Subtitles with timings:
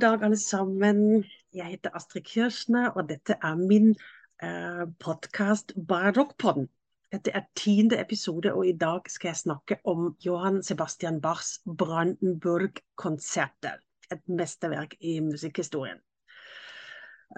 [0.00, 1.24] God dag, alle sammen.
[1.52, 3.90] Jeg heter Astrid Kirschner, og dette er min
[4.42, 6.70] eh, podkast Barokkpodden.
[7.12, 13.76] Dette er tiende episode, og i dag skal jeg snakke om Johan Sebastian Bachs Brandenburg-konserter.
[14.08, 16.00] Et mesterverk i musikkhistorien.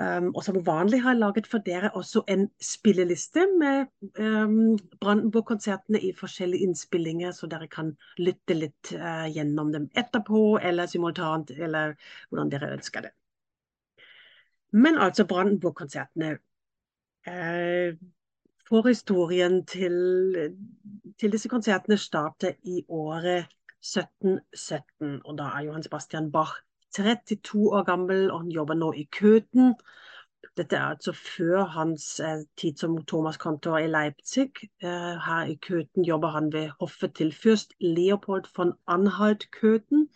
[0.01, 6.01] Um, og som vanlig har jeg laget for dere også en spilleliste med um, Brandenburg-konsertene
[6.01, 11.92] i forskjellige innspillinger, så dere kan lytte litt uh, gjennom dem etterpå, eller simultant, eller
[12.30, 13.12] hvordan dere ønsker det.
[14.73, 16.38] Men altså Brandenburg-konsertene.
[17.29, 17.93] Uh,
[18.68, 20.56] Forhistorien til,
[21.20, 23.51] til disse konsertene starter i året
[23.85, 26.63] 1717, og da er Johan Sebastian Bach
[26.96, 29.74] 32 år gammel, og han jobber nå i Køten.
[30.57, 34.51] Dette er altså før hans eh, tid som Thomas-kantor i Leipzig.
[34.82, 40.09] Eh, her i Køten jobber han ved hoffet til fyrst Leopold von Anhalt-Køten.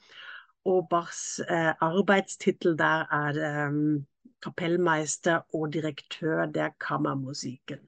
[0.65, 4.03] Og Bachs eh, arbeidstittel der er eh,
[4.43, 7.79] kapellmeister og direktør der kammermusikken.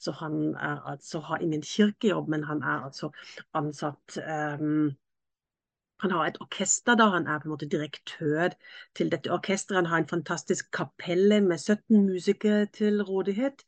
[0.00, 3.10] Så han er altså, har ingen kirkejobb, men han er altså
[3.54, 4.18] ansatt
[4.60, 4.90] um,
[6.04, 8.52] han har et orkester da, han er på en måte direktør
[8.98, 9.80] til dette orkesteret.
[9.82, 13.64] Han har en fantastisk kapelle med 17 musikere til rådighet.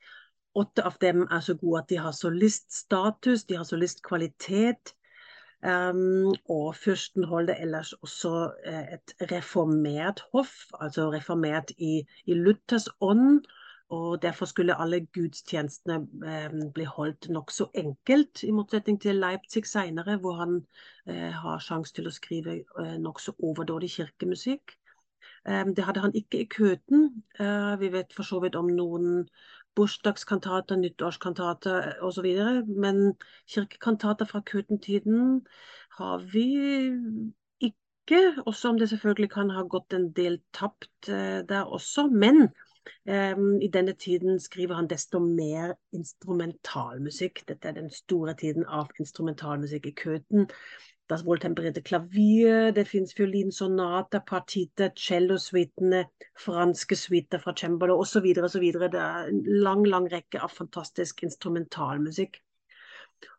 [0.57, 4.95] Åtte av dem er så gode at de har soliststatus, de har solistkvalitet.
[5.67, 8.33] Um, og fyrsten holder ellers også
[8.69, 13.49] uh, et reformert hoff, altså reformert i, i Luthers ånd.
[13.89, 20.17] Og derfor skulle alle gudstjenestene eh, bli holdt nokså enkelt, i motsetning til Leipzig senere,
[20.17, 20.57] hvor han
[21.07, 24.75] eh, har sjanse til å skrive eh, nokså overdådig kirkemusikk.
[25.47, 27.23] Eh, det hadde han ikke i Køten.
[27.79, 29.29] Vi vet for så vidt om noen
[29.79, 32.27] bursdagskantater, nyttårskantater osv.,
[32.67, 33.15] men
[33.47, 35.45] kirkekantater fra Køtentiden
[36.01, 36.49] har vi
[37.61, 42.09] ikke, også om det selvfølgelig kan ha gått en del tapt der også.
[42.11, 42.49] Men
[43.07, 47.45] I denne tiden skriver han desto mer instrumentalmusikk.
[47.49, 50.51] Dette er den store tiden av instrumentalmusikk i Køten.
[51.07, 56.05] Das wohltemperierte klavier, det fins fiolinsonater, partiter, cellosuitene,
[56.43, 58.27] franske suiter fra cembalo osv.
[58.43, 58.65] osv.
[58.75, 62.41] Det er en lang, lang rekke av fantastisk instrumentalmusikk.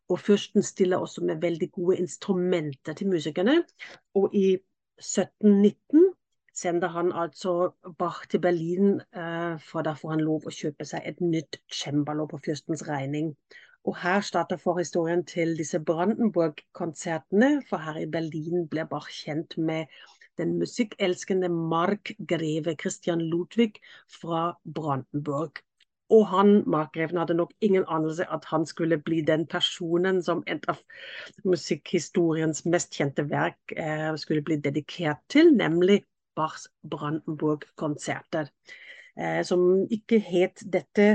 [0.07, 3.59] Og fyrsten stiller også med veldig gode instrumenter til musikerne.
[4.15, 6.13] Og i 1719
[6.57, 7.53] sender han altså
[7.99, 12.25] Bach til Berlin, eh, for da får han lov å kjøpe seg et nytt cembalo
[12.31, 13.35] på fyrstens regning.
[13.87, 19.85] Og her starter forhistorien til disse Brandenburg-konsertene, for her i Berlin ble Bach kjent med
[20.37, 23.79] den musikkelskende markgreve Christian Ludwig
[24.19, 25.61] fra Brandenburg.
[26.09, 30.63] Og han, markgreven, hadde nok ingen anelse at han skulle bli den personen som et
[30.71, 30.79] av
[31.43, 36.01] musikkhistoriens mest kjente verk eh, skulle bli dedikert til, nemlig
[36.37, 38.51] Bachs Brandenburg-konserter.
[39.17, 41.07] Eh, som ikke het dette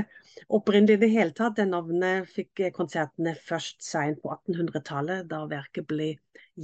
[0.51, 1.55] opprinnelig i det hele tatt.
[1.55, 6.09] Det navnet fikk konsertene først seint på 1800-tallet, da verket ble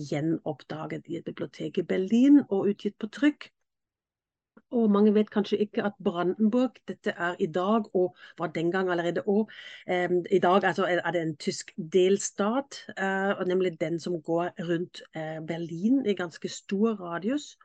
[0.09, 3.49] gjenoppdaget i et bibliotek i Berlin og utgitt på trykk.
[4.75, 8.91] Og mange vet kanskje ikke at Brandenburg dette er i dag, og var den gang
[8.91, 9.49] allerede òg.
[9.87, 15.01] Eh, I dag altså, er det en tysk delstat, eh, nemlig den som går rundt
[15.15, 17.57] eh, Berlin i ganske stor radius.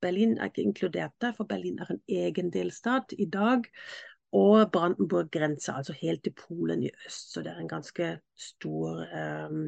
[0.00, 3.64] Berlin er ikke inkludert der, for Berlin er en egen delstat i dag.
[4.32, 9.02] Og Brandenburg grenser altså helt til Polen i øst, så det er en ganske stor,
[9.50, 9.64] um,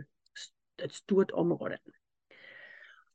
[0.84, 1.78] et stort område.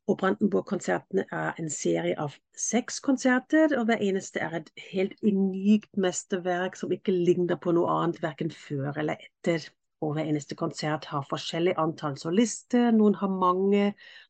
[0.08, 5.96] Og Brandenburg-konsertene er en serie av seks konserter, og hver eneste er et helt unikt
[6.00, 9.68] mesterverk som ikke ligner på noe annet, verken før eller etter.
[10.00, 12.92] Og hver eneste konsert har forskjellig antall solister.
[12.94, 13.88] Noen har mange,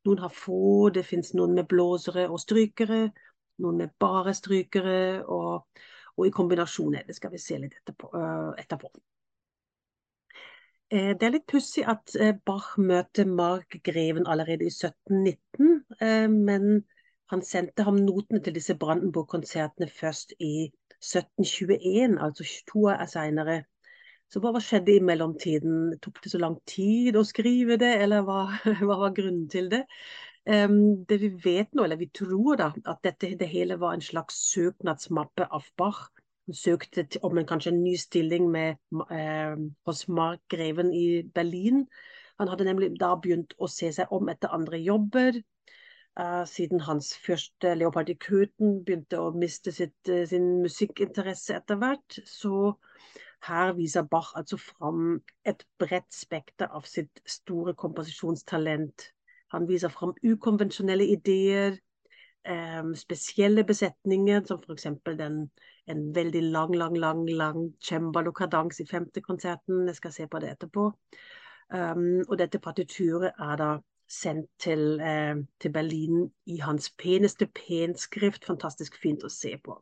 [0.09, 0.89] noen har få.
[0.95, 3.03] Det fins noen med blåsere og strykere,
[3.61, 4.99] noen med bare strykere,
[5.29, 5.85] og,
[6.17, 7.05] og i kombinasjoner.
[7.05, 8.15] Det skal vi se litt etterpå.
[8.17, 8.95] Uh, etterpå.
[10.91, 16.79] Eh, det er litt pussig at eh, Bach møter Markgreven allerede i 1719, eh, men
[17.29, 20.71] han sendte ham notene til disse Brandenburg-konsertene først i
[21.05, 23.59] 1721, altså to år senere
[24.29, 25.99] så hva skjedde i mellomtiden?
[26.05, 28.43] Tok det så lang tid å skrive det, eller hva,
[28.85, 29.85] hva var grunnen til det?
[30.49, 34.05] Um, det vi vet nå, eller vi tror da, at dette det hele var en
[34.05, 36.07] slags søknadsmappe av Bach.
[36.49, 38.79] Han søkte om en, kanskje en ny stilling med,
[39.13, 41.83] eh, hos markgreven i Berlin.
[42.41, 45.37] Han hadde nemlig da begynt å se seg om etter andre jobber.
[46.19, 51.79] Uh, siden hans første Leopold i Køten begynte å miste sitt, uh, sin musikkinteresse etter
[51.79, 52.73] hvert, så
[53.47, 59.13] her viser Bach altså fram et bredt spekter av sitt store komposisjonstalent.
[59.55, 61.79] Han viser fram ukonvensjonelle ideer,
[62.45, 64.87] eh, spesielle besetninger, som f.eks.
[65.89, 69.87] en veldig lang, lang, lang lang cembalo-kadans i femte konserten.
[69.87, 70.93] Jeg skal se på det etterpå.
[71.69, 78.45] Um, og dette partituret er da sendt til, eh, til, Berlin i hans peneste penskrift.
[78.45, 79.77] Fantastisk fint å se på.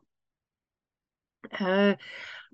[1.51, 1.95] Eh,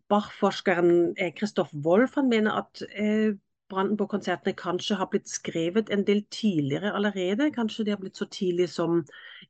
[0.09, 3.33] Bach-forskeren Christoph Wolff han mener at eh,
[3.71, 7.51] Brandenburg-konsertene kanskje har blitt skrevet en del tidligere allerede.
[7.55, 9.01] Kanskje de har blitt så tidlig som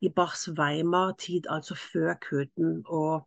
[0.02, 2.84] i Bachs Weimar-tid, altså før Køten.
[2.86, 3.26] Og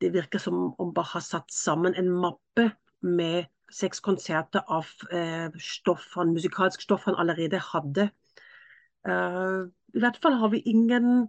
[0.00, 2.70] det virker som om Bach har satt sammen en mappe
[3.00, 8.10] med seks konserter av eh, stoff, musikalsk stoff han allerede hadde.
[9.04, 11.26] I hvert fall har vi ingen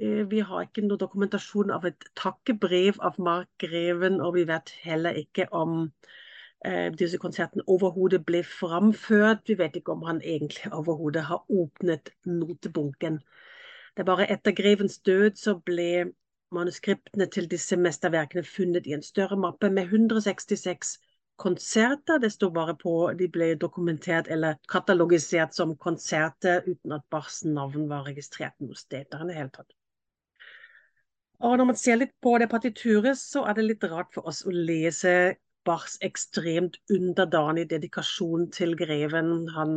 [0.00, 5.18] Vi har ikke noe dokumentasjon av et takkebrev av Mark Greven, og vi vet heller
[5.20, 5.90] ikke om
[6.64, 9.48] Eh, disse konsertene overhodet ble framført.
[9.50, 13.18] Vi vet ikke om han egentlig overhodet har åpnet notebunken.
[13.96, 15.88] Det er bare etter grevens død så ble
[16.54, 20.94] manuskriptene til disse mesterverkene funnet i en større mappe med 166
[21.36, 22.22] konserter.
[22.22, 27.88] Det står bare på de ble dokumentert eller katalogisert som konserter uten at Bachs navn
[27.90, 29.74] var registrert noe sted det hele tatt.
[31.42, 34.44] Og når man ser litt på det partituret, så er det litt rart for oss
[34.46, 35.14] å lese
[35.66, 39.48] Bachs ekstremt underdanig dedikasjon til greven.
[39.54, 39.72] Han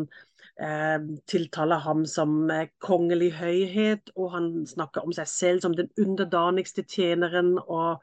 [0.62, 0.98] eh,
[1.30, 6.86] tiltaler ham som eh, kongelig høyhet, og han snakker om seg selv som den underdanigste
[6.90, 7.56] tjeneren.
[7.66, 7.98] Og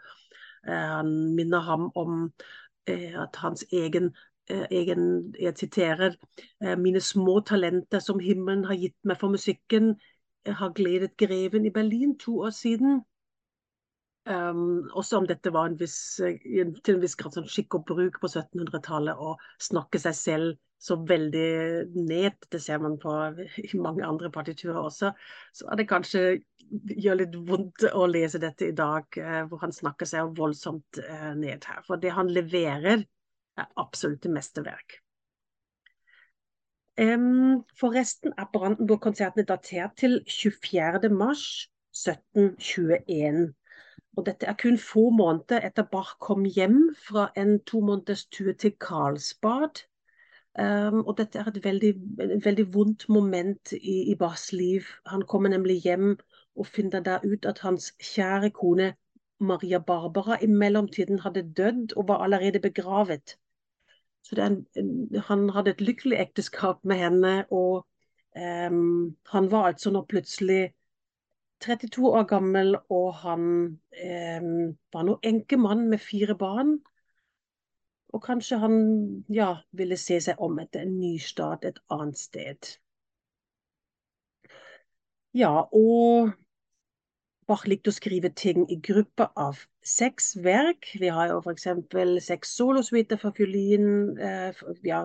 [0.67, 2.19] eh, han minner ham om
[2.87, 4.11] eh, at hans egen
[4.50, 6.19] eh, egen, jeg siterer,
[6.62, 9.94] eh, mine små talenter som himmelen har gitt meg for musikken,
[10.47, 13.05] har gledet greven i Berlin to år siden.
[14.23, 18.21] Um, også om dette var en viss, til en viss grad sånn skikk og bruk
[18.23, 22.37] på 1700-tallet å snakke seg selv så veldig ned.
[22.51, 23.13] Det ser man på
[23.59, 25.13] i mange andre partiturer også.
[25.55, 26.23] Så er det kanskje
[27.03, 31.33] gjør litt vondt å lese dette i dag, uh, hvor han snakker seg voldsomt uh,
[31.39, 31.83] ned her.
[31.87, 33.03] For det han leverer,
[33.59, 35.03] er absolutt det mesterverk.
[37.01, 41.11] Um, forresten er Brandenburg-konsertene datert til 24.
[41.13, 41.45] mars
[41.93, 43.53] 1721.
[44.17, 48.53] Og dette er kun få måneder etter Bach kom hjem fra en to måneders tur
[48.53, 49.87] til Karlsbad.
[50.53, 51.93] Um, og dette er et veldig,
[52.44, 54.85] veldig vondt moment i, i, Bachs liv.
[55.09, 56.11] Han kommer nemlig hjem
[56.56, 58.91] og finner da ut at hans kjære kone
[59.41, 63.38] Maria Barbara i mellomtiden hadde dødd og var allerede begravet.
[64.23, 64.61] Så en,
[65.17, 67.87] han hadde et lykkelig ekteskap med henne, og
[68.37, 70.75] um, han var altså nå plutselig
[71.62, 73.44] 32 år gammel, og han
[73.93, 74.49] eh,
[74.93, 76.76] var nå enkemann med fire barn.
[78.12, 78.76] Og kanskje han
[79.32, 82.75] ja, ville se seg om etter en ny start et annet sted.
[85.32, 86.35] Ja, og
[87.49, 90.87] Bach likte å skrive ting i grupper av seks verk.
[91.00, 91.67] Vi har jo f.eks.
[92.25, 93.88] seks solosuiter for fiolin.
[94.17, 95.00] Eh, ja,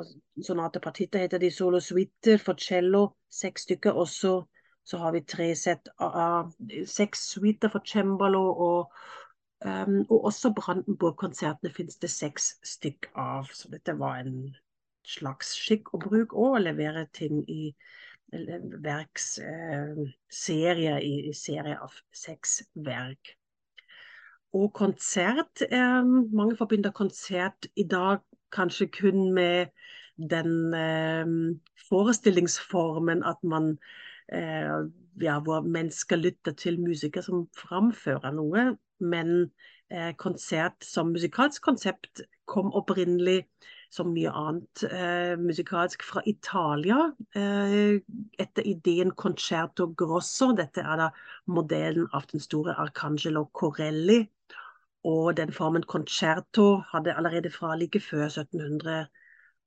[0.46, 3.08] sonate partitter heter de solosuiter for cello.
[3.34, 4.36] Seks stykker også
[4.88, 6.53] så har vi tre sett av
[6.88, 8.94] seks suiter for cembalo, og,
[9.65, 13.50] um, og også Brandenburg-konsertene finnes det seks stykk av.
[13.51, 14.56] Så dette var en
[15.08, 17.75] slags skikk og bruk òg, å levere ting i
[18.88, 23.36] verksserie uh, i, i serie av seks verk.
[24.56, 28.24] Og konsert eh, Mange forbinder konsert i dag
[28.56, 29.67] kanskje kun med
[30.15, 31.27] den eh,
[31.89, 38.65] forestillingsformen at man Eh, ja, hvor mennesker lytter til musikere som framfører noe.
[39.00, 39.51] Men
[39.89, 43.46] eh, konsert som musikalsk konsept kom opprinnelig
[43.93, 46.98] som mye annet eh, musikalsk fra Italia
[47.36, 48.00] eh,
[48.39, 50.51] etter ideen Concerto Grosso.
[50.57, 51.12] Dette er da
[51.46, 54.25] modellen av den store Arcangelo Corelli.
[55.07, 59.05] Og den formen concerto hadde allerede fra like før 1700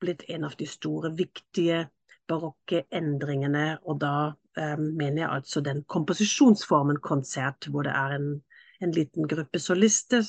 [0.00, 1.86] blitt en av de store, viktige
[2.28, 3.78] barokke endringene.
[3.88, 8.42] Og da mener jeg altså den komposisjonsformen konsert, hvor det er en,
[8.82, 10.24] en liten gruppe solister,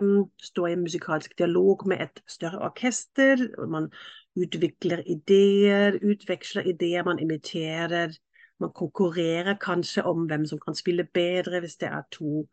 [0.00, 3.36] um, står i musikalsk dialog med et større orkester.
[3.68, 3.90] Man
[4.36, 8.16] utvikler ideer, utveksler ideer, man imiterer.
[8.60, 12.46] Man konkurrerer kanskje om hvem som kan spille bedre, hvis det er to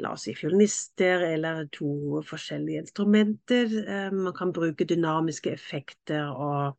[0.00, 3.72] la oss si fiolinister eller to forskjellige instrumenter.
[4.14, 6.78] Man kan bruke dynamiske effekter og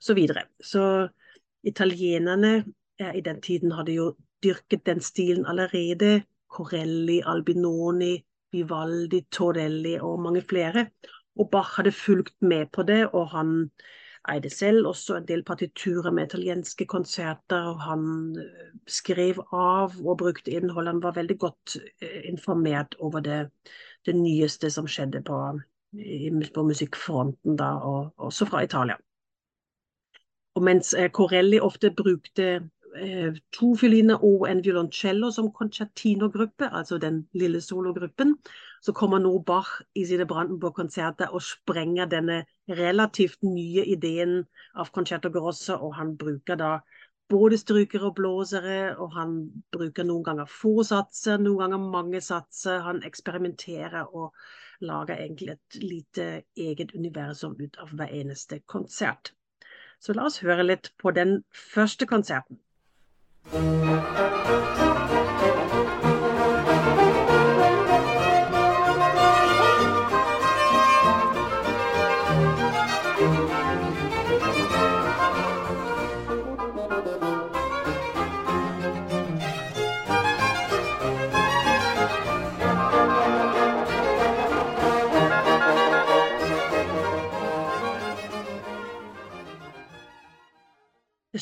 [0.00, 0.46] så videre.
[0.62, 1.08] Så
[1.62, 2.64] italienerne
[3.10, 6.22] i den tiden hadde jo dyrket den stilen allerede.
[6.52, 10.86] Corelli, Albinoni, Vivaldi, Torelli og mange flere.
[11.36, 13.70] Og Bach hadde fulgt med på det, og han
[14.28, 17.62] eide selv også en del partiturer med italienske konserter.
[17.72, 20.86] og Han eh, skrev av og brukte innhold.
[20.86, 23.48] Han var veldig godt eh, informert over det,
[24.06, 25.38] det nyeste som skjedde på,
[26.54, 28.96] på musikkfronten, da, og også fra Italia.
[30.54, 32.81] Og mens Corelli ofte brukte Eh,
[33.52, 38.36] to fioliner og en violoncello som concertino-gruppe, altså den lille sologruppen.
[38.82, 44.42] Så kommer nå Bach i sine Brandenburg-konserter og sprenger denne relativt nye ideen
[44.74, 46.72] av concerto grosso, og han bruker da
[47.32, 49.36] både strykere og blåsere, og han
[49.72, 52.82] bruker noen ganger få satser, noen ganger mange satser.
[52.84, 54.34] Han eksperimenterer og
[54.80, 59.32] lager egentlig et lite eget universum ut av hver eneste konsert.
[60.02, 62.58] Så la oss høre litt på den første konserten.
[63.50, 65.01] Det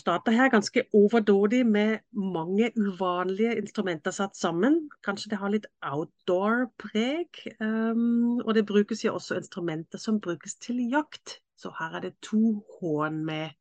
[0.00, 4.88] starter her ganske overdådig med mange uvanlige instrumenter satt sammen.
[5.04, 7.40] Kanskje det har litt outdoor-preg.
[7.60, 11.40] Um, og det brukes jo også instrumenter som brukes til jakt.
[11.60, 13.56] Så her er det to hån med.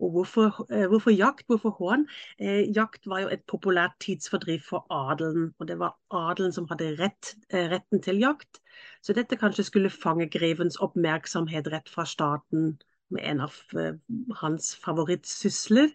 [0.00, 1.46] Og hvorfor, uh, hvorfor jakt?
[1.46, 2.06] Hvorfor hån?
[2.38, 5.50] Eh, jakt var jo et populært tidsfordriv for adelen.
[5.58, 8.62] Og det var adelen som hadde rett, eh, retten til jakt.
[9.02, 13.96] Så dette kanskje skulle fange grevens oppmerksomhet rett fra staten med en av eh,
[14.42, 15.90] hans favorittsysler.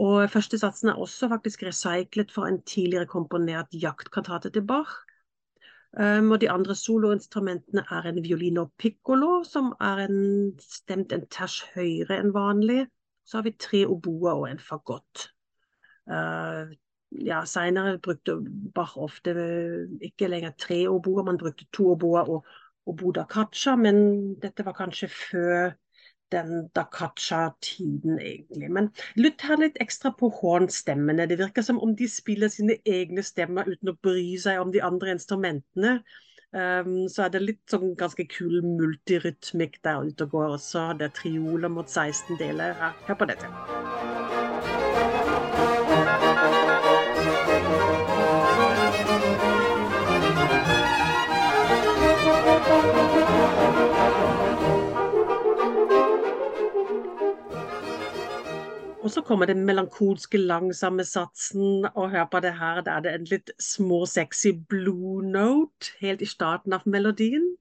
[0.00, 4.92] Og første satsen er også faktisk recyclet fra en tidligere komponert jaktkantate til Bach.
[5.98, 10.20] Um, og de andre soloinstrumentene er en violino piccolo, som er en,
[10.62, 12.84] stemt en ters høyere enn vanlig.
[13.26, 15.26] Så har vi tre oboer og en fagott.
[16.06, 16.70] Uh,
[17.10, 18.38] ja, Seinere brukte
[18.74, 19.34] Bach ofte
[20.00, 22.46] ikke lenger tre oboer, man brukte to oboer og
[22.86, 25.72] obo da caccia, men dette var kanskje før
[26.32, 28.70] den Dakacha-tiden, egentlig.
[28.70, 31.28] Men lytt her litt ekstra på hornstemmene.
[31.30, 34.82] Det virker som om de spiller sine egne stemmer uten å bry seg om de
[34.86, 36.00] andre instrumentene.
[36.50, 40.88] Um, så er det litt sånn ganske kul multirytmikk der ute og går også.
[40.98, 42.74] Det er trioler mot 16 deler.
[43.06, 44.29] Hør på dette.
[59.02, 62.82] Og så kommer den melankolske, langsomme satsen, og hør på det her.
[62.84, 67.54] Da er det en litt små, sexy blue note helt i starten av melodien.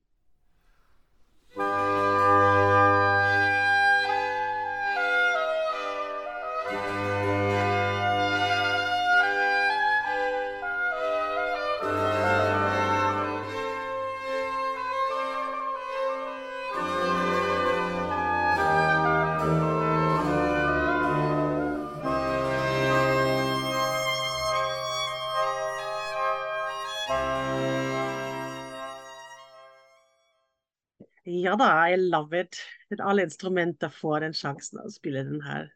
[31.39, 32.57] Ja da, I love it.
[32.99, 35.69] Alle instrumenter får den sjansen å spille den her.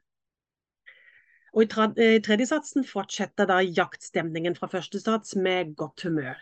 [1.53, 1.67] Og I
[2.01, 6.41] eh, tredje satsen fortsetter da jaktstemningen fra første sats med godt humør.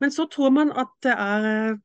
[0.00, 1.78] Men så tror man at det er eh,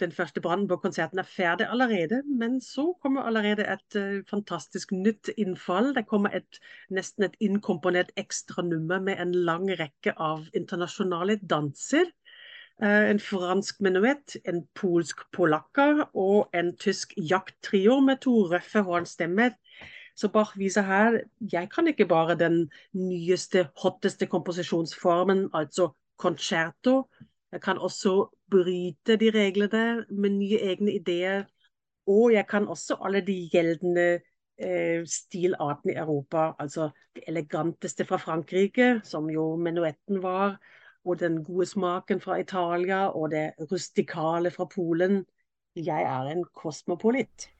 [0.00, 2.22] den første Brandenburg-konserten er ferdig allerede.
[2.26, 5.94] Men så kommer allerede et uh, fantastisk nytt innfall.
[5.94, 12.12] Det kommer et, nesten et inkomponert ekstranummer med en lang rekke av internasjonale danser.
[12.82, 19.56] Uh, en fransk menuett, en polsk polakka og en tysk jakttrio med to røffe hornstemmer.
[20.16, 27.06] Så Bach viser her jeg kan ikke bare den nyeste, hotteste komposisjonsformen, altså concerto,
[27.52, 31.44] jeg kan også bryte de reglene med nye egne ideer.
[32.06, 34.20] Og jeg kan også alle de gjeldende
[34.58, 36.52] eh, stilartene i Europa.
[36.58, 40.58] Altså det eleganteste fra Frankrike, som jo menuetten var.
[41.04, 45.24] Og den gode smaken fra Italia, og det rustikale fra Polen.
[45.76, 47.50] Jeg er en kosmopolitt.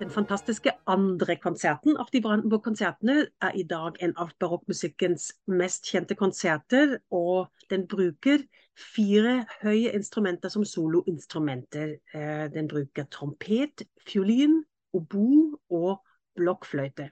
[0.00, 7.50] Den fantastiske andre konserten Brandenburg-konsertene er i dag en av barokkmusikkens mest kjente konserter, og
[7.68, 8.46] den bruker
[8.80, 11.98] fire høye instrumenter som soloinstrumenter.
[12.14, 14.62] Eh, den bruker trompet, fiolin,
[14.96, 16.00] obo og
[16.40, 17.10] blokkfløyte.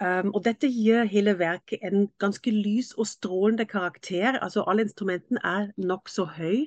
[0.00, 4.38] Um, og dette gir hele verket en ganske lys og strålende karakter.
[4.40, 6.64] Altså Alle instrumentene er nokså høy,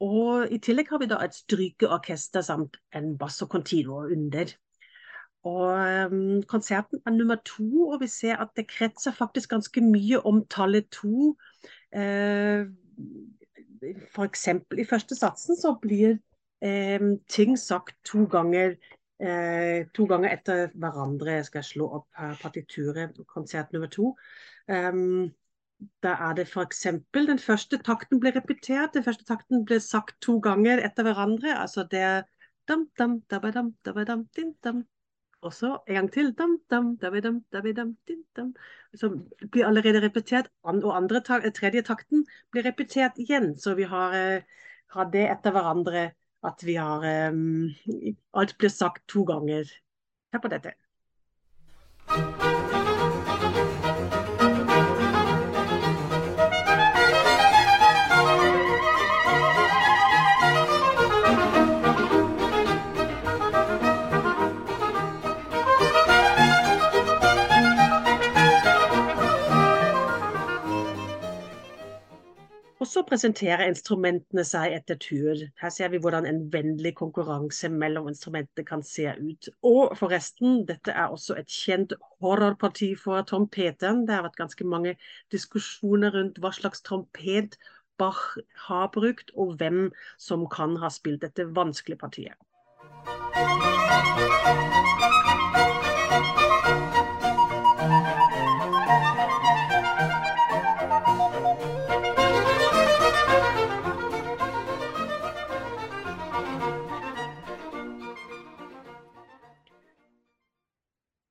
[0.00, 4.52] og i tillegg har vi da et strykeorkester samt en basso continuo under.
[5.48, 10.20] Og um, Konserten er nummer to, og vi ser at det kretser faktisk ganske mye
[10.26, 11.34] om tallet to.
[11.96, 12.66] Uh,
[14.10, 14.48] F.eks.
[14.78, 16.18] i første satsen så blir
[16.62, 18.74] um, ting sagt to ganger,
[19.22, 21.38] uh, to ganger etter hverandre.
[21.40, 24.14] Jeg skal slå opp partituret, konsert nummer to.
[24.68, 25.30] Um,
[26.02, 26.86] da er det f.eks.
[27.14, 28.94] den første takten blir repetert.
[28.94, 31.54] Den første takten blir sagt to ganger etter hverandre.
[31.54, 32.22] Altså det er
[32.68, 34.84] dam, dam, dabadam, dabadam, din, dam.
[35.40, 36.32] Og så en gang til.
[36.38, 38.54] Dam, dam, dabadam, dabadam, din, dam.
[38.94, 39.12] Så
[39.50, 40.50] blir allerede repetert.
[40.62, 43.54] Og andre, tredje takten blir repetert igjen.
[43.58, 44.42] Så vi har, eh,
[44.94, 46.10] har det etter hverandre
[46.42, 47.70] at vi har um,
[48.34, 49.64] Alt blir sagt to ganger.
[50.32, 50.74] Hør på dette.
[72.88, 75.42] Så presenterer instrumentene seg etter tur.
[75.60, 79.50] Her ser vi hvordan en vennlig konkurranse mellom instrumentene kan se ut.
[79.66, 84.06] Og forresten, dette er også et kjent horrorparti for trompeten.
[84.08, 84.96] Det har vært ganske mange
[85.34, 87.58] diskusjoner rundt hva slags trompet
[87.98, 89.88] Bach har brukt, og hvem
[90.22, 92.38] som kan ha spilt dette vanskelige partiet.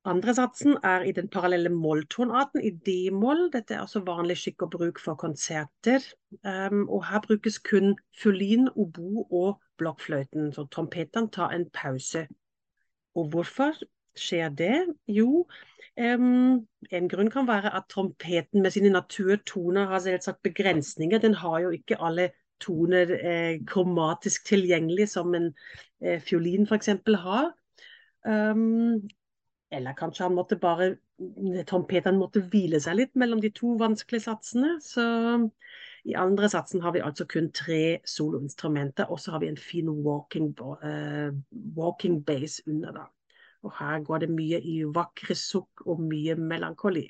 [0.07, 3.49] Andre satsen er i den parallelle molltonarten i d-moll.
[3.51, 6.03] Dette er altså vanlig skikk og bruk for konserter.
[6.47, 12.23] Um, og her brukes kun fiolin, obo og blokkfløyten, så trompetene tar en pause.
[13.19, 13.75] Og hvorfor
[14.17, 14.77] skjer det?
[15.11, 15.43] Jo,
[15.99, 21.19] um, en grunn kan være at trompeten med sine naturtoner har selvsagt begrensninger.
[21.19, 22.31] Den har jo ikke alle
[22.63, 25.51] toner eh, kromatisk tilgjengelig som en
[26.01, 26.89] eh, fiolin f.eks.
[27.27, 27.51] har.
[28.25, 29.03] Um,
[29.71, 30.95] eller kanskje han måtte bare
[31.65, 34.75] Trompeten måtte hvile seg litt mellom de to vanskelige satsene.
[34.85, 35.01] Så
[36.05, 39.89] i andre satsen har vi altså kun tre soloinstrumenter, og så har vi en fin
[39.89, 41.33] walking, uh,
[41.73, 42.91] walking base under.
[42.99, 43.07] da.
[43.65, 47.07] Og her går det mye i vakre sukk og mye melankoli.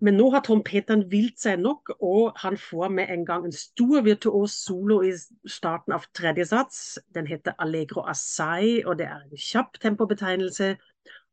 [0.00, 4.04] Men nå har trompeteren vilt seg nok, og han får med en gang en stor
[4.06, 5.10] virtuos solo i
[5.50, 6.78] starten av tredje sats.
[7.16, 10.76] Den heter Allegro Assai, og det er en kjapp tempobetegnelse.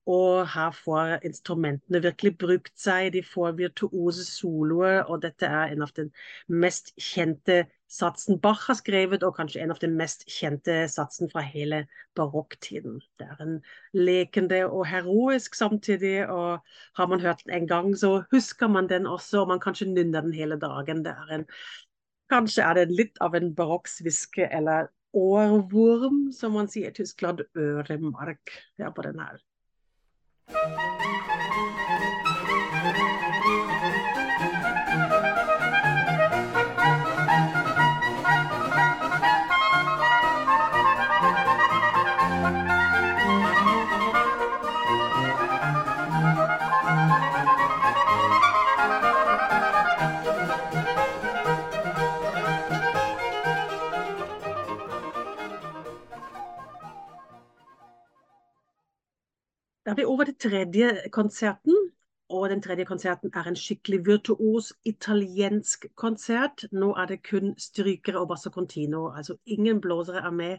[0.06, 3.12] Og her får instrumentene virkelig brukt seg.
[3.16, 6.12] De får virtuose soloer, og dette er en av den
[6.48, 11.42] mest kjente satsen Bach har skrevet, og kanskje en av de mest kjente satsen fra
[11.46, 11.86] hele
[12.18, 13.00] barokktiden.
[13.20, 13.56] Det er en
[13.98, 16.62] lekende og heroisk samtidig, og
[17.00, 20.26] har man hørt den en gang, så husker man den også, og man kanskje nynner
[20.26, 21.06] den hele dagen.
[21.06, 21.48] Er en,
[22.30, 28.58] kanskje er det litt av en barokksviske eller årvorm, som man sier i Tyskland, øremark.
[28.78, 29.40] Ja, på den her.
[30.48, 31.15] Música
[59.86, 61.76] er vi over til tredje konserten.
[62.30, 66.66] Og den tredje konserten er en skikkelig virtuos italiensk konsert.
[66.72, 70.58] Nå er det kun strykere og basso continuo, altså ingen blåsere er med.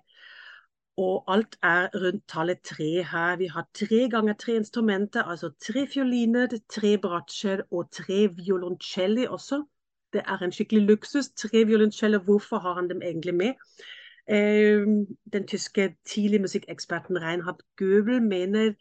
[0.97, 3.37] Og alt er rundt tallet tre her.
[3.37, 9.65] Vi har tre ganger tre instrumenter, altså tre fioliner, tre bratsjer og tre violoncelli også.
[10.13, 11.29] Det er en skikkelig luksus.
[11.29, 13.53] Tre violonceller, hvorfor har han dem egentlig med?
[14.29, 14.87] Eh,
[15.33, 18.73] den tyske tidlig musikkeksperten Reinhard Goebel mener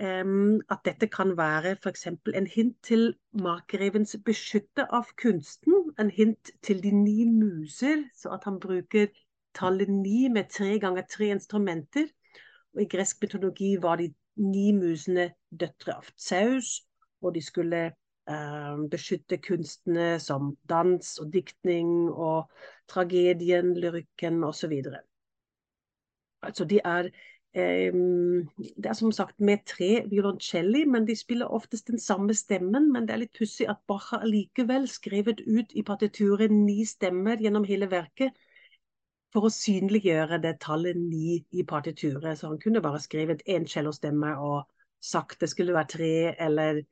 [0.00, 2.06] at dette kan være f.eks.
[2.06, 5.74] en hint til markrevens beskytter av kunsten.
[5.98, 9.08] En hint til de ni muser, så at han bruker
[9.54, 12.06] tallet ni med tre ganger tre instrumenter.
[12.74, 16.84] Og I gresk mytologi var de ni musene døtre av Saus,
[17.22, 22.46] og de skulle eh, beskytte kunstene som dans og diktning og
[22.88, 24.76] tragedien, lyrikken osv.
[26.42, 27.10] Altså de er
[27.54, 32.92] det er som sagt med tre violoncelli, men de spiller oftest den samme stemmen.
[32.92, 37.40] Men det er litt pussig at Bach har likevel skrevet ut i partituret ni stemmer
[37.40, 38.36] gjennom hele verket
[39.32, 42.38] for å synliggjøre det tallet ni i partituret.
[42.38, 44.68] Så han kunne bare skrevet én cellostemme og
[45.00, 46.82] sagt det skulle være tre, eller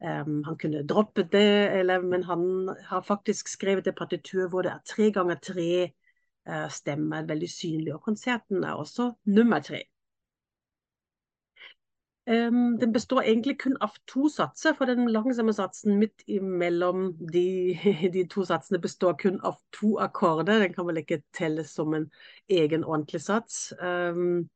[0.00, 1.48] um, han kunne droppet det,
[1.80, 5.70] eller, men han har faktisk skrevet et partitur hvor det er tre ganger tre
[6.48, 7.94] uh, stemmer, veldig synlig.
[7.96, 9.84] Og konserten er også nummer tre.
[12.26, 17.78] Um, den består egentlig kun av to satser, for den langsomme satsen midt imellom de,
[18.14, 20.58] de, to satsene består kun av to akkorder.
[20.64, 22.08] Den kan vel ikke telles som en
[22.50, 23.70] egen ordentlig sats.
[23.78, 24.48] Um,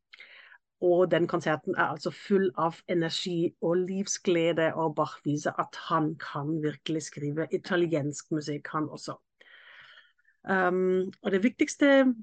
[0.82, 6.14] og den konserten er altså full av energi og livsglede, og Bach viser at han
[6.18, 9.14] kan virkelig skrive italiensk musikk, han også.
[10.42, 12.14] Um, og det viktigste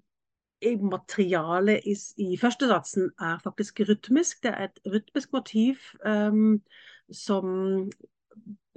[0.63, 4.43] materialet i, i første satsen er faktisk rytmisk.
[4.43, 6.61] Det er et rytmisk motiv um,
[7.11, 7.89] som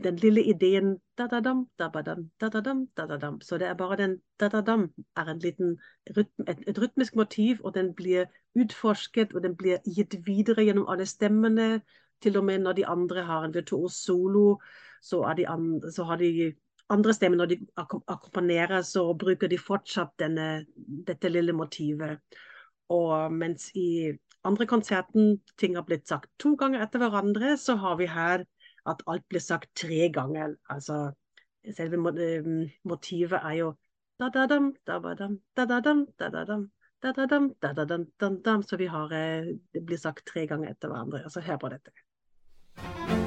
[0.04, 3.40] den lille ideen da-da-dam, da-ba-dam, da-da-dam, da-da-dam.
[3.40, 7.94] Så det er bare den da-da-dam er en liten et, et, rytmisk motiv, og den
[7.94, 11.80] blir utforsket, og den blir gitt videre gjennom alle stemmene.
[12.22, 14.60] Til og med når de andre har en virtuos solo,
[15.02, 16.54] så, andre, så har de
[16.90, 20.64] andre stemmer, når de akkompagneres, så bruker de fortsatt denne,
[21.06, 22.18] dette lille motivet.
[22.90, 24.10] Og mens i
[24.46, 28.44] andre konserten ting har blitt sagt to ganger etter hverandre, så har vi her
[28.90, 30.56] at alt blir sagt tre ganger.
[30.72, 31.10] Altså
[31.76, 32.50] selve eh,
[32.88, 33.70] motivet er jo
[34.20, 36.68] da-da-dam, da-ba-dam, da-da-dam, da-da-dam.
[37.00, 38.62] Da-da-dam, da-da-dam, da-da-dam.
[38.62, 41.24] Så vi har, eh, det blir sagt tre ganger etter hverandre.
[41.24, 43.19] Altså hør på dette.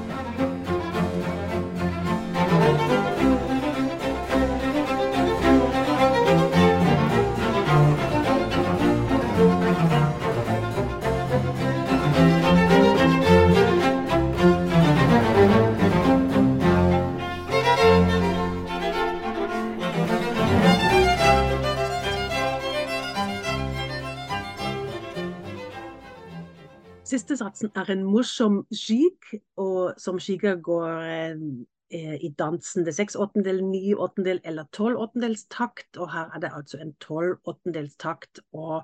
[27.38, 33.62] Satsen er en morsom skik, og som skiker går eh, i dansen det seks åttendel,
[33.66, 35.88] ni åttendel eller tolv åttendels takt.
[35.98, 38.40] Og her er det altså en tolv åttendels takt.
[38.52, 38.82] Og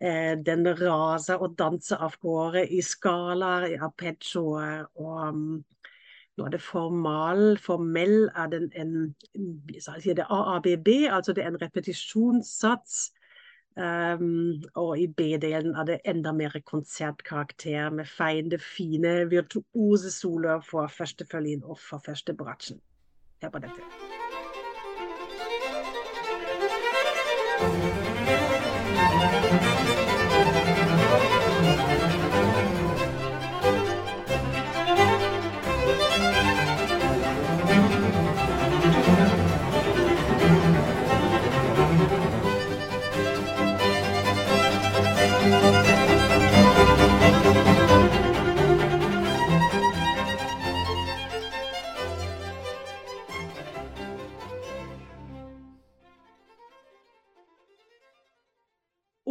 [0.00, 4.86] eh, den raser og danser av gårde i skalaer, i arpeggioer.
[4.98, 5.46] Og um,
[6.34, 7.44] nå er det formal.
[7.62, 8.96] Formell er den en,
[9.34, 13.13] en AABB, altså det er en repetisjonssats.
[13.74, 20.86] Um, og i B-delen er det enda mer konsertkarakter med feiende, fine, virtuose soloer for
[20.86, 22.78] førstefølgen og for første bratsjen.
[23.42, 24.22] Hør på dette.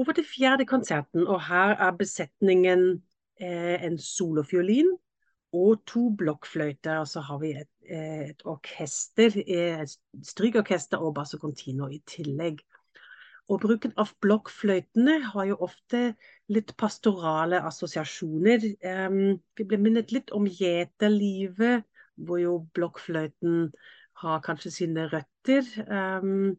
[0.03, 2.83] Over til fjerde konserten, og her er besetningen
[3.39, 4.89] eh, en solofiolin
[5.53, 6.99] og to blokkfløyter.
[6.99, 12.01] Og så har vi et, eh, et orkester, eh, et strykeorkester og basso continuo i
[12.07, 12.59] tillegg.
[13.51, 16.15] Og bruken av blokkfløytene har jo ofte
[16.49, 18.69] litt pastorale assosiasjoner.
[18.87, 21.83] Um, vi ble minnet litt om gjeterlivet,
[22.15, 23.67] hvor jo blokkfløyten
[24.23, 25.67] har kanskje sine røtter.
[25.91, 26.55] Um,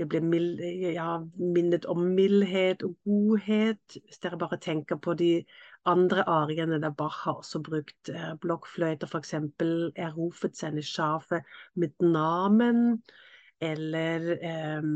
[0.00, 3.96] jeg blir ja, minnet om mildhet og godhet.
[4.04, 5.44] Hvis dere bare tenker på de
[5.88, 9.34] andre ariene der Bach har også brukt eh, blokkfløyter, f.eks.
[9.34, 11.42] Er rofet seine Schafe
[11.74, 13.02] mit Namen,
[13.60, 14.88] eller eh,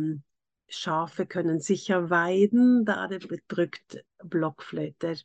[0.72, 2.84] Schafe können sicher weiden.
[2.86, 3.96] Da er det blitt brukt
[4.30, 5.20] blokkfløyter.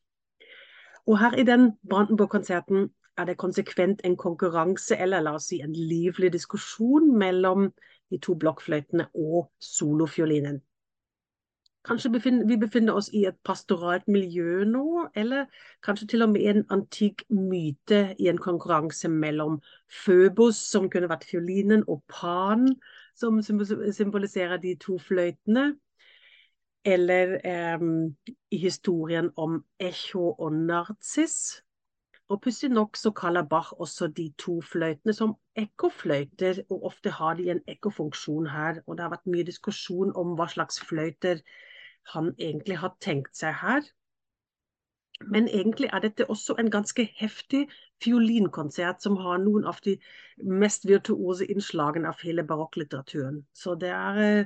[1.08, 5.74] Og her i den Brandenburg-konserten er det konsekvent en konkurranse, eller la oss si en
[5.74, 7.72] livlig diskusjon mellom
[8.12, 10.62] de to blokkfløytene og solofiolinen.
[11.88, 15.46] Kanskje befinner, vi befinner oss i et pastoralt miljø nå, eller
[15.86, 19.62] kanskje til og med en antikk myte i en konkurranse mellom
[20.02, 22.68] Føbos, som kunne vært fiolinen, og Pan,
[23.16, 25.72] som symboliserer de to fløytene.
[26.86, 27.88] Eller eh,
[28.52, 31.64] i historien om Echo og Narcis.
[32.30, 37.34] Og pussig nok så kaller Bach også de to fløytene som ekkofløyter, og ofte har
[37.40, 38.82] de en ekkofunksjon her.
[38.86, 41.42] Og det har vært mye diskusjon om hva slags fløyter
[42.14, 43.82] han egentlig har tenkt seg her.
[45.26, 47.66] Men egentlig er dette også en ganske heftig
[48.04, 49.98] fiolinkonsert som har noen av de
[50.38, 53.42] mest virtuose innslagene av hele barokklitteraturen.
[53.54, 54.46] Så det er eh,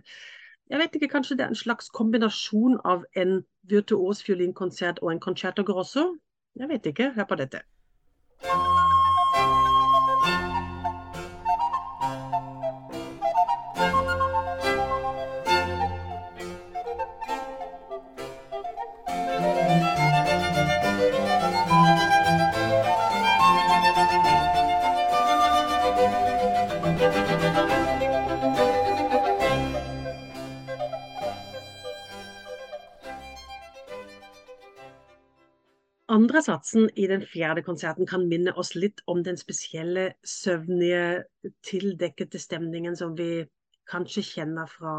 [0.69, 5.19] Jeg vet ikke, kanskje det er en slags kombinasjon av en virtuos fiolinkonsert og en
[5.19, 6.13] concerto grosso?
[6.55, 7.11] Jeg vet ikke.
[7.15, 7.63] Hør på dette.
[36.33, 41.27] Andre satsen i den fjerde konserten kan minne oss litt om den spesielle, søvnige,
[41.61, 43.43] tildekkede stemningen som vi
[43.91, 44.93] kanskje kjenner fra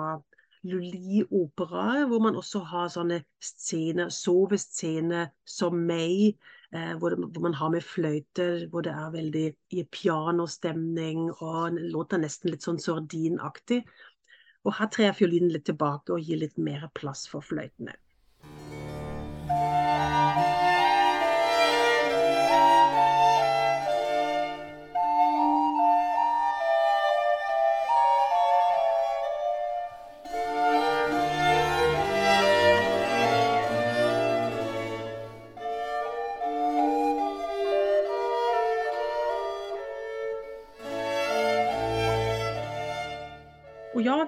[0.62, 6.38] Lully-operaer, hvor man også har sånne scener, sovescener som meg,
[6.70, 9.44] eh, hvor, det, hvor, man har med fløyter, hvor det er veldig
[9.74, 13.82] i pianostemning og låter nesten litt sånn sordinaktig.
[14.62, 17.98] Og her trer fiolinen litt tilbake og gir litt mer plass for fløytene.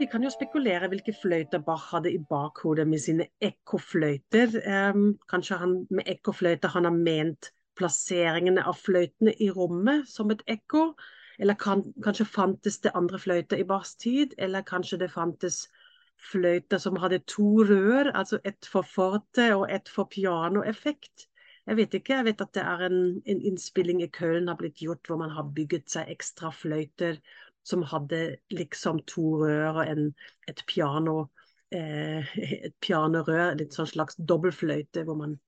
[0.01, 4.57] Vi kan jo spekulere hvilke fløyter Bach hadde i bakhodet med sine ekkofløyter.
[4.67, 10.43] Um, kanskje han med ekkofløyter han har ment plasseringene av fløytene i rommet som et
[10.57, 10.89] ekko?
[11.39, 14.35] Eller kan, kanskje fantes det andre fløyter i Bachs tid?
[14.39, 15.67] Eller kanskje det fantes
[16.33, 21.29] fløyter som hadde to rør, altså ett for forte og ett for pianoeffekt?
[21.67, 22.15] Jeg vet ikke.
[22.15, 25.35] Jeg vet at det er en, en innspilling i Köln har blitt gjort hvor man
[25.35, 27.19] har bygget seg ekstra fløyter
[27.67, 30.13] som hadde liksom to rør og en,
[30.49, 31.25] et piano.
[31.75, 35.39] Eh, et pianorør, litt sånn slags dobbeltfløyte, hvor man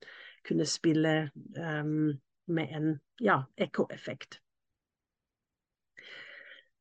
[0.48, 2.10] kunne spille um,
[2.48, 4.40] med en ja, ekkoeffekt.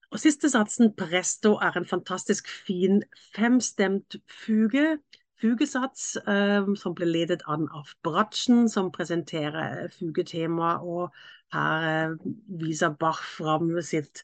[0.07, 3.01] Og siste satsen, presto, er en fantastisk fin
[3.35, 4.97] femstemt fuge.
[5.41, 10.77] Fugesats um, som ble ledet an av Bratschen, som presenterer fugetema.
[10.79, 11.11] Og
[11.53, 12.15] her
[12.59, 14.23] viser Bach fram sitt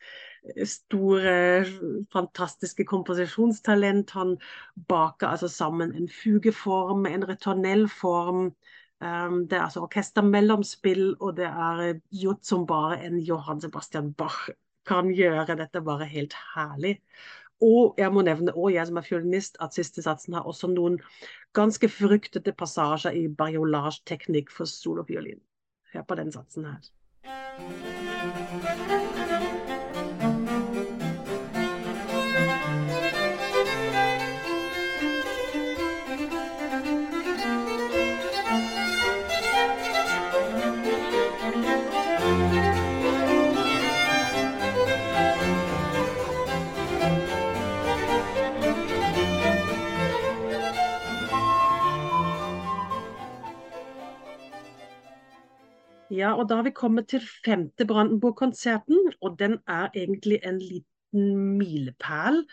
[0.67, 1.63] store,
[2.12, 4.12] fantastiske komposisjonstalent.
[4.12, 4.38] Han
[4.88, 8.51] baker altså sammen en fugeform, en retornellform.
[9.03, 14.49] Um, det er altså orkestermellomspill, og det er gjort som bare en Johan Sebastian Bach
[14.88, 15.55] kan gjøre.
[15.55, 16.97] Dette er bare helt herlig.
[17.63, 20.99] Og jeg må nevne, og jeg som er fiolinist, at siste satsen har også noen
[21.55, 25.39] ganske fruktete passasjer i barjolage-teknikk for solofiolin.
[25.93, 26.83] Hør på den satsen her.
[27.55, 29.02] Thank you.
[56.13, 61.38] Ja, og da har vi kommet til femte Brandenburg-konserten, og den er egentlig en liten
[61.58, 62.43] milepæl.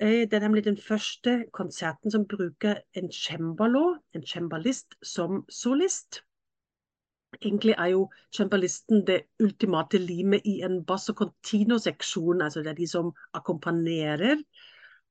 [0.00, 6.24] Eh, det er nemlig den første konserten som bruker en cembalo, en cembalist, som solist.
[7.42, 12.88] Egentlig er jo cembalisten det ultimate limet i en basso continuo-seksjon, altså det er de
[12.88, 14.42] som akkompagnerer.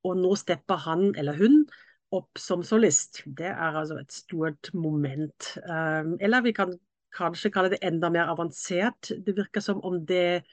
[0.03, 1.63] Og nå stepper han eller hun
[2.11, 3.21] opp som solist.
[3.25, 5.57] Det er altså et stort moment.
[5.63, 6.75] Um, eller vi kan
[7.15, 9.11] kanskje kalle det enda mer avansert.
[9.25, 10.43] Det virker som om det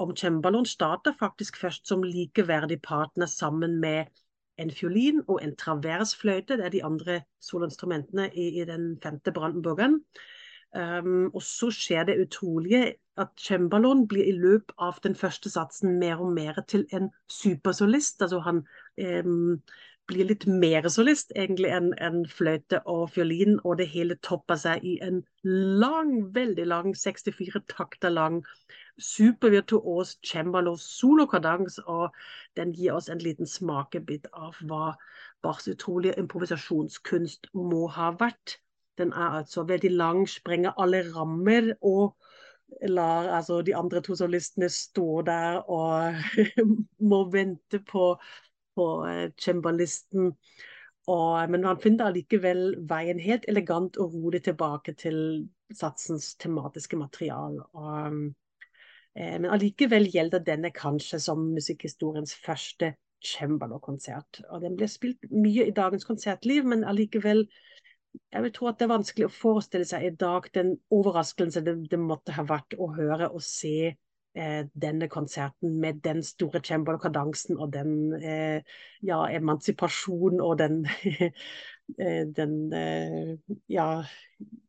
[0.00, 4.08] om cembaloen starter faktisk først som likeverdig partner sammen med
[4.60, 6.56] en fiolin og en traversfløyte.
[6.56, 10.00] Det er de andre solinstrumentene i, i den femte Brandenburgeren.
[10.70, 15.98] Um, og så skjer det utrolige at cembaloen blir i løpet av den første satsen
[15.98, 18.22] mer og mer til en supersolist.
[18.22, 18.62] Altså han
[19.26, 19.58] um,
[20.10, 24.84] blir litt mer solist egentlig enn en fløyte og fiolin, og det hele topper seg
[24.86, 25.22] i en
[25.82, 28.42] lang, veldig lang, 64 takter lang
[29.00, 32.16] supervirtuos cembalo solokadans, og
[32.58, 34.94] den gir oss en liten smakebit av hva
[35.42, 38.58] Bachs utrolige improvisasjonskunst må ha vært.
[39.00, 42.18] Den er altså veldig lang, sprenger alle rammer og
[42.86, 46.20] lar altså de andre to solistene stå der og
[47.10, 48.12] må vente på,
[48.80, 50.34] på eh, cembalisten.
[51.10, 55.16] Men han finner allikevel veien helt elegant og rolig tilbake til
[55.74, 57.56] satsens tematiske material.
[57.72, 58.18] Og,
[59.18, 62.94] Eh, men allikevel gjelder denne kanskje som musikkhistoriens første
[63.26, 64.42] cembalo-konsert.
[64.48, 67.46] Og den blir spilt mye i dagens konsertliv, men allikevel
[68.10, 71.76] jeg vil tro at det er vanskelig å forestille seg i dag den overraskelse det,
[71.92, 73.92] det måtte ha vært å høre og se
[74.34, 78.62] denne konserten med den store cembalo-kadansen og den eh,
[79.02, 80.86] ja, emansipasjonen og den,
[81.98, 83.38] eh, den eh,
[83.68, 84.04] ja,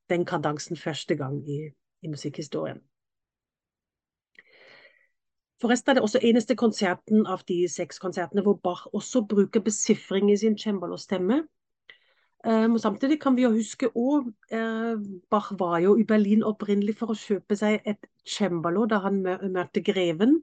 [0.10, 1.70] den kadansen første gang i,
[2.02, 2.82] i musikkhistorien.
[5.62, 10.32] Forresten er det også eneste konserten av de seks konsertene hvor Bach også bruker besifring
[10.32, 11.44] i sin cembalo-stemme.
[12.42, 14.96] Um, samtidig kan vi jo huske òg uh,
[15.30, 19.84] Bach var jo i Berlin opprinnelig for å kjøpe seg et cembalo da han møtte
[19.86, 20.40] greven.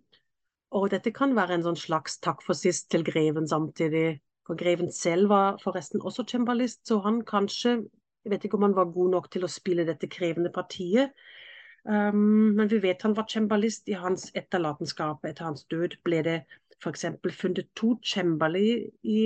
[0.78, 4.20] Og dette kan være en sånn slags takk for sist til greven samtidig.
[4.46, 7.80] For greven selv var forresten også cembalist, så han kanskje
[8.26, 11.14] Jeg vet ikke om han var god nok til å spille dette krevende partiet.
[11.88, 15.24] Um, men vi vet han var cembalist i hans etterlatenskap.
[15.24, 16.34] Etter hans død ble det
[16.82, 17.06] f.eks.
[17.38, 19.22] funnet to cembali i,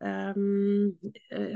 [0.00, 0.96] um,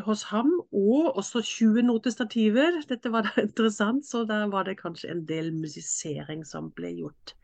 [0.07, 2.81] hos ham, og også 20 notestativer.
[2.88, 7.35] Dette var da interessant, så der var det kanskje en del musisering som ble gjort.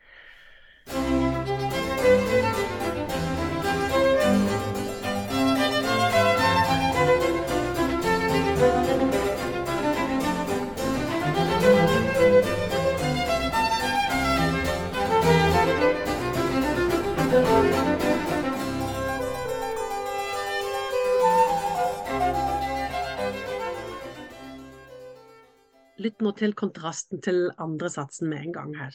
[26.07, 28.93] Lytt nå til kontrasten til andre satsen med en gang her.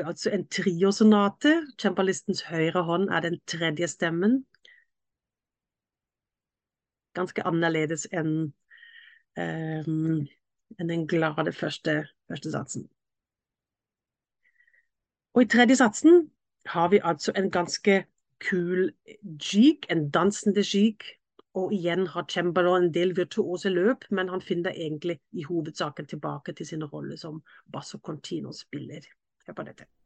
[0.00, 1.54] Vi altså en triosonate.
[1.80, 4.40] Cembalistens høyre hånd er den tredje stemmen.
[7.18, 8.34] Ganske annerledes enn
[9.38, 10.28] um,
[10.78, 12.88] enn den glade første, første satsen.
[15.34, 16.30] Og i tredje satsen
[16.66, 18.04] har vi altså en ganske
[18.40, 18.92] kul
[19.52, 20.98] jig, en dansende jig.
[21.54, 26.52] Og igjen har Cembalo en del virtuose løp, men han finner egentlig i hovedsaken tilbake
[26.52, 29.08] til sin rolle som basso continuo-spiller.
[29.46, 29.99] Hør på dette.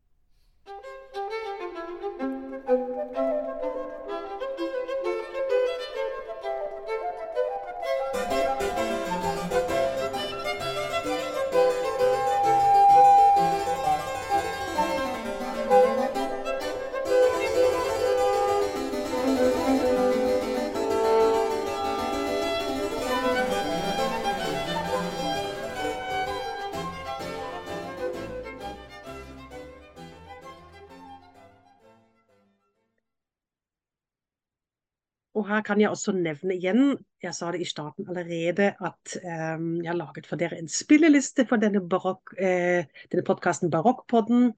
[35.44, 39.66] Og her kan jeg også nevne igjen, jeg sa det i starten allerede, at um,
[39.82, 44.54] jeg har laget for dere en spilleliste for denne, barok, eh, denne podkasten Barokkpodden.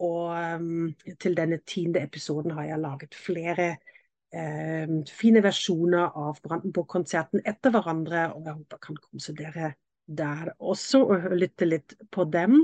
[0.00, 3.68] Og um, til denne tiende episoden har jeg laget flere
[4.32, 8.30] um, fine versjoner av Brandenburg-konserten etter hverandre.
[8.32, 9.74] Og jeg håper jeg kan kose dere
[10.08, 12.62] der også, og lytte litt på dem.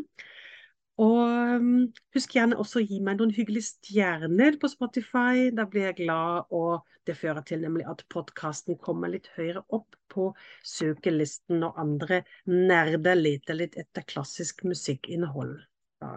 [1.00, 1.68] Og um,
[2.12, 5.48] husk gjerne også å gi meg noen hyggelige stjerner på Spotify.
[5.56, 9.96] Da blir jeg glad, og det fører til nemlig at podkasten kommer litt høyere opp
[10.12, 10.28] på
[10.66, 12.20] søkelisten når andre
[12.50, 15.56] nerder leter litt etter klassisk musikkinnhold.
[16.04, 16.12] Da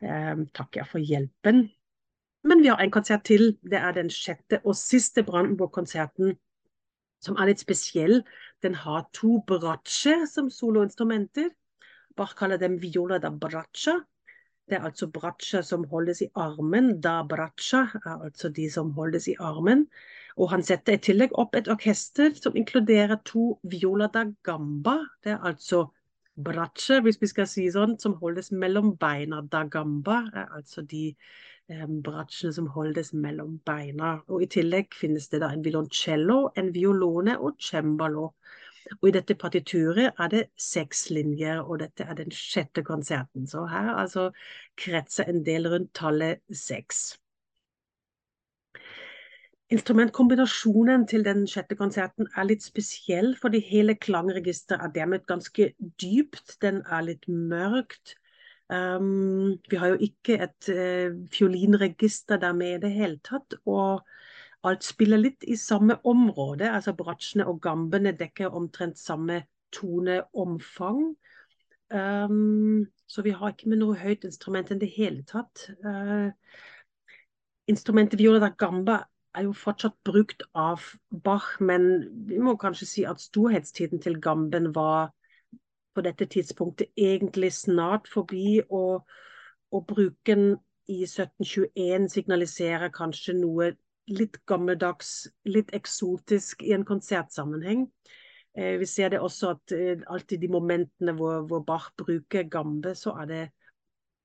[0.00, 1.66] eh, takker jeg for hjelpen.
[2.48, 3.58] Men vi har en konsert til.
[3.60, 6.38] Det er den sjette og siste Brandenburg-konserten,
[7.20, 8.22] som er litt spesiell.
[8.64, 11.50] Den har to bratsjer som soloinstrumenter.
[12.18, 13.98] Bach kaller dem viola da braccia.
[14.68, 16.98] Det er altså braccia som holdes i armen.
[17.00, 19.86] Da braccia er altså de som holdes i armen.
[20.36, 24.98] Og han setter i tillegg opp et orkester som inkluderer to viola da gamba.
[25.24, 25.86] Det er altså
[26.38, 29.40] braccia, hvis vi skal si sånn, som holdes mellom beina.
[29.42, 31.08] Da gamba er altså de
[31.68, 31.86] eh,
[32.34, 34.18] som holdes mellom beina.
[34.28, 38.32] Og i tillegg finnes det da en violoncello, en violone og cembalo.
[39.00, 43.46] Og i dette partituret er det seks linjer, og dette er den sjette konserten.
[43.46, 44.30] Så her altså
[44.80, 47.18] kretser en del rundt tallet seks.
[49.68, 56.56] Instrumentkombinasjonen til den sjette konserten er litt spesiell, fordi hele klangregisteret er dermed ganske dypt.
[56.64, 58.16] Den er litt mørkt.
[58.72, 63.54] Um, vi har jo ikke et uh, fiolinregister der med i det hele tatt.
[63.64, 64.04] og
[64.66, 66.70] Alt spiller litt i samme område.
[66.70, 69.42] altså Bratsjene og gambene dekker omtrent samme
[69.72, 71.14] toneomfang.
[71.90, 75.68] Um, så vi har ikke med noe høyt instrument i det hele tatt.
[75.84, 76.34] Uh,
[77.70, 79.04] instrumentet viola da gamba
[79.38, 80.82] er jo fortsatt brukt av
[81.24, 85.12] Bach, men vi må kanskje si at storhetstiden til gamben var
[85.94, 89.06] på dette tidspunktet egentlig snart forbi, og,
[89.72, 90.56] og bruken
[90.88, 93.72] i 1721 signaliserer kanskje noe
[94.08, 97.86] litt gammeldags, litt eksotisk i en konsertsammenheng.
[98.58, 102.94] Eh, vi ser det også at eh, alltid de momentene hvor, hvor, Bach bruker gambe,
[102.94, 103.42] så er det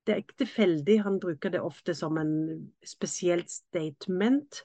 [0.04, 1.02] det er ikke tilfeldig.
[1.02, 2.32] Han bruker det ofte som en
[2.84, 4.58] spesielt statement.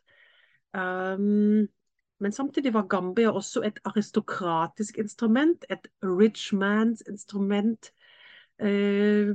[0.75, 1.69] Um,
[2.19, 7.91] men samtidig var gambe også et aristokratisk instrument, et rich man's instrument.
[8.59, 9.31] Uh,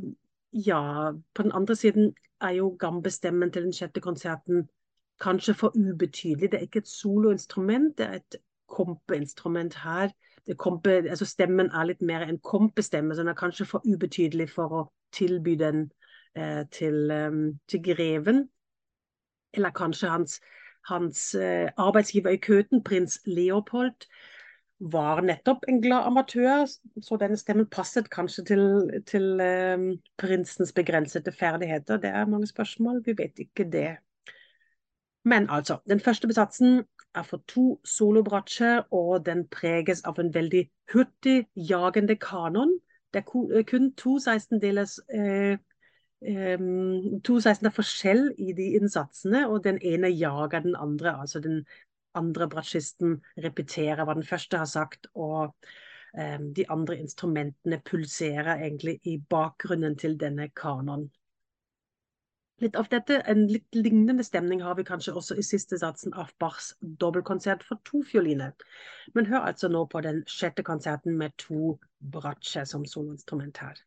[0.53, 4.69] ja, på den andre siden er jo gambestemmen til den sjette konserten
[5.21, 6.51] kanskje for ubetydelig.
[6.53, 8.37] Det er ikke et soloinstrument, det er et
[8.69, 10.09] kompeinstrument her.
[10.59, 14.73] Kompe, altså stemmen er litt mer en kompestemme, så den er kanskje for ubetydelig for
[14.73, 14.83] å
[15.15, 15.87] tilby den
[16.37, 18.49] eh, til, um, til, greven.
[19.55, 20.41] Eller kanskje hans,
[20.91, 24.05] hans eh, arbeidsgiver i Køten, prins Leopold,
[24.93, 26.67] var nettopp en glad amatør,
[27.01, 28.65] så denne stemmen passet kanskje til,
[29.07, 29.87] til um,
[30.21, 32.03] prinsens begrensede ferdigheter.
[32.03, 33.95] Det er mange spørsmål, vi vet ikke det.
[35.25, 40.65] Men altså, den første besatsen er for to solobratsjer, og den preges av en veldig
[40.93, 42.75] hurtig, jagende kanon.
[43.15, 45.57] Det er eh, kun to sekstendelers eh,
[46.27, 46.67] eh,
[47.25, 51.17] to sekstendeler forskjell i de innsatsene, og den ene jager den andre.
[51.21, 51.65] Altså den
[52.15, 55.55] andre bratsjisten repeterer hva den første har sagt, og
[56.19, 61.09] eh, de andre instrumentene pulserer egentlig i bakgrunnen til denne kanon.
[62.63, 66.31] Litt av dette, En litt lignende stemning har vi kanskje også i siste satsen av
[66.39, 68.53] Bachs dobbeltkonsert for to fioliner.
[69.15, 73.83] Men hør altså nå på den sjette konserten med to bratsje som soloinstrument her.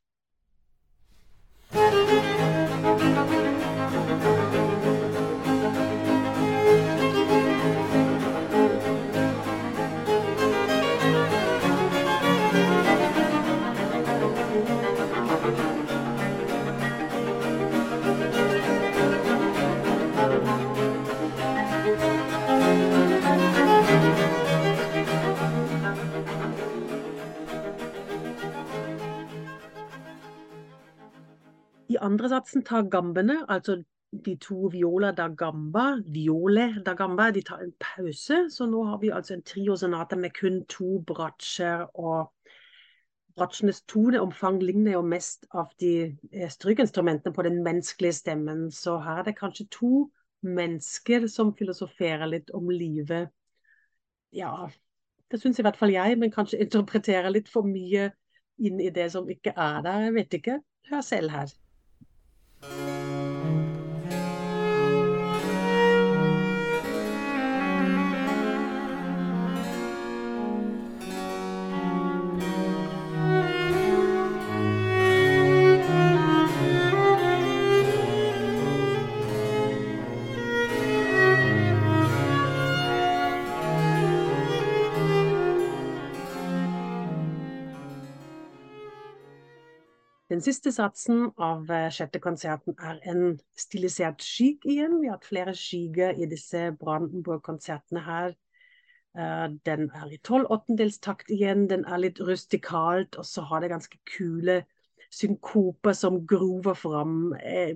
[32.02, 33.82] Andre satsen tar gambene, altså
[34.12, 38.48] de to viola da gamba, viole da gamba, de tar en pause.
[38.50, 41.86] Så nå har vi altså en triosonate med kun to bratsjer.
[41.96, 42.32] Og
[43.38, 48.68] bratsjenes toneomfang ligner jo mest av de strykinstrumentene strykeinstrumentene på den menneskelige stemmen.
[48.72, 50.08] Så her er det kanskje to
[50.42, 53.34] mennesker som filosoferer litt om livet.
[54.32, 54.70] Ja,
[55.32, 58.12] det syns i hvert fall jeg, men kanskje interpreterer litt for mye
[58.58, 60.08] inn i det som ikke er der.
[60.08, 60.60] Jeg vet ikke.
[60.88, 61.52] Hør selv her.
[62.62, 62.97] Thank you.
[90.38, 95.00] Den siste satsen av eh, sjette konserten er en stilisert skygg igjen.
[95.02, 98.36] Vi har hatt flere skygger i disse Brandenburg-konsertene her.
[99.18, 103.72] Uh, den er i tolv åttendelstakt igjen, den er litt rustikalt, og så har det
[103.74, 104.60] ganske kule
[105.10, 107.74] synkoper som grover fram eh,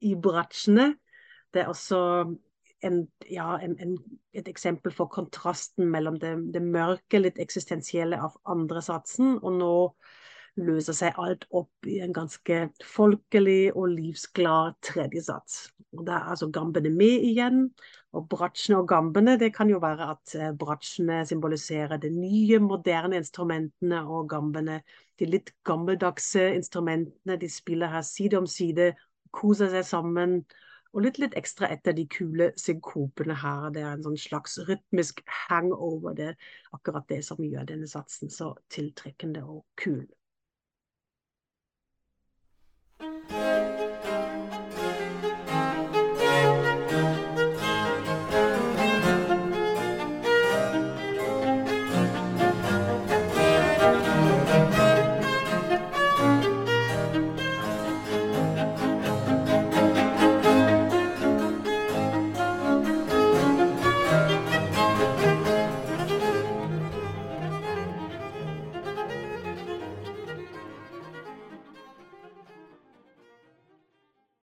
[0.00, 0.94] i bratsjene.
[1.52, 2.00] Det er også
[2.80, 3.98] en, ja, en, en,
[4.32, 9.74] et eksempel for kontrasten mellom det, det mørke, litt eksistensielle av andre satsen, og nå
[10.60, 15.56] løser seg alt opp i en ganske folkelig og livsglad tredje sats.
[15.96, 17.68] Og Det er altså gambene med igjen.
[18.14, 23.18] Og bratsjene og gambene, det kan jo være at eh, bratsjene symboliserer de nye, moderne
[23.18, 24.82] instrumentene, og gambene
[25.18, 27.38] de litt gammeldagse instrumentene.
[27.40, 28.92] De spiller her side om side,
[29.34, 30.44] koser seg sammen.
[30.94, 33.70] Og litt, litt ekstra etter de kule synkopene her.
[33.74, 36.14] Det er en sånn slags rytmisk hangover.
[36.14, 40.04] Det er akkurat det som gjør denne satsen så tiltrekkende og kul.